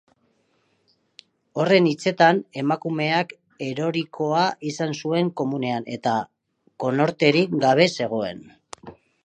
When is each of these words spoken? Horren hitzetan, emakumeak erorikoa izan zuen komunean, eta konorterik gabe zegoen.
Horren 1.63 1.89
hitzetan, 1.89 2.39
emakumeak 2.61 3.35
erorikoa 3.67 4.47
izan 4.71 4.97
zuen 5.05 5.31
komunean, 5.45 5.87
eta 5.99 6.17
konorterik 6.85 7.57
gabe 7.69 7.89
zegoen. 7.99 8.45